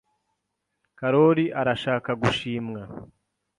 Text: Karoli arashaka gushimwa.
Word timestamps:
Karoli 0.99 1.45
arashaka 1.59 2.09
gushimwa. 2.21 2.81